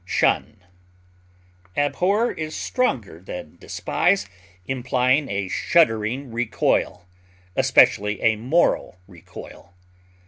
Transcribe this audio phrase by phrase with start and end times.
[0.07, 0.47] detest,
[1.77, 4.27] Abhor is stronger than despise,
[4.65, 7.05] implying a shuddering recoil,
[7.55, 9.75] especially a moral recoil.